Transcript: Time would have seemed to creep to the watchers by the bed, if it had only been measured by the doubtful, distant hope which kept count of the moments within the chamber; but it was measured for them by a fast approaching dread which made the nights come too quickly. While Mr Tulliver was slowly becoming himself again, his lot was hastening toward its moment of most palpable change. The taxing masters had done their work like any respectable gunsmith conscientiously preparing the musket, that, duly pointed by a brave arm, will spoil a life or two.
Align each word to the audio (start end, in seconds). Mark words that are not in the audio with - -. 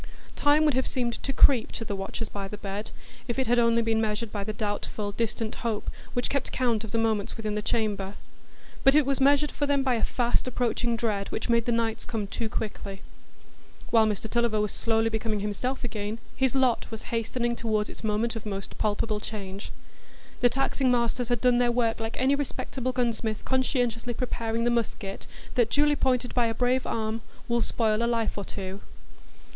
Time 0.35 0.65
would 0.65 0.73
have 0.73 0.87
seemed 0.87 1.21
to 1.21 1.31
creep 1.31 1.71
to 1.71 1.85
the 1.85 1.95
watchers 1.95 2.27
by 2.27 2.47
the 2.47 2.57
bed, 2.57 2.89
if 3.27 3.37
it 3.37 3.45
had 3.45 3.59
only 3.59 3.83
been 3.83 4.01
measured 4.01 4.31
by 4.31 4.43
the 4.43 4.51
doubtful, 4.51 5.11
distant 5.11 5.53
hope 5.61 5.91
which 6.13 6.27
kept 6.27 6.51
count 6.51 6.83
of 6.83 6.89
the 6.89 6.97
moments 6.97 7.37
within 7.37 7.53
the 7.53 7.61
chamber; 7.61 8.15
but 8.83 8.95
it 8.95 9.05
was 9.05 9.21
measured 9.21 9.51
for 9.51 9.67
them 9.67 9.83
by 9.83 9.93
a 9.93 10.03
fast 10.03 10.47
approaching 10.47 10.95
dread 10.95 11.27
which 11.29 11.49
made 11.49 11.65
the 11.65 11.71
nights 11.71 12.03
come 12.03 12.25
too 12.25 12.49
quickly. 12.49 13.03
While 13.91 14.07
Mr 14.07 14.27
Tulliver 14.27 14.59
was 14.59 14.71
slowly 14.71 15.09
becoming 15.09 15.41
himself 15.41 15.83
again, 15.83 16.17
his 16.35 16.55
lot 16.55 16.89
was 16.89 17.13
hastening 17.13 17.55
toward 17.55 17.87
its 17.87 18.03
moment 18.03 18.35
of 18.35 18.43
most 18.43 18.79
palpable 18.79 19.19
change. 19.19 19.69
The 20.39 20.49
taxing 20.49 20.89
masters 20.89 21.29
had 21.29 21.41
done 21.41 21.59
their 21.59 21.71
work 21.71 21.99
like 21.99 22.19
any 22.19 22.33
respectable 22.33 22.91
gunsmith 22.91 23.45
conscientiously 23.45 24.15
preparing 24.15 24.63
the 24.63 24.71
musket, 24.71 25.27
that, 25.53 25.69
duly 25.69 25.95
pointed 25.95 26.33
by 26.33 26.47
a 26.47 26.55
brave 26.55 26.87
arm, 26.87 27.21
will 27.47 27.61
spoil 27.61 28.01
a 28.03 28.07
life 28.09 28.35
or 28.35 28.43
two. 28.45 28.81